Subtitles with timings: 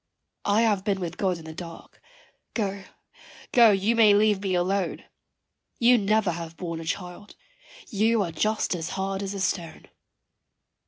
[0.45, 2.01] I have been with God in the dark
[2.55, 2.85] go,
[3.51, 5.03] go, you may leave me alone
[5.77, 7.35] You never have borne a child
[7.87, 9.85] you are just as hard as a stone.